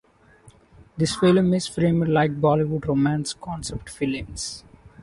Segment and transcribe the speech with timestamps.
[0.97, 4.63] This film is framed like Bollywood Romance Concept films.